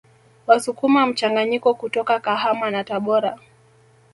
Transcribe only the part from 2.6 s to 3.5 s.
na Tabora